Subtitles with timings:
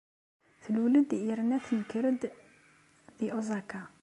[0.63, 2.21] Tlul-d yerna tenker-d
[3.17, 3.81] deg Osaka.